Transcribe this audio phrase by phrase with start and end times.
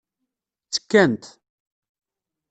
[0.65, 1.23] Ttekkant.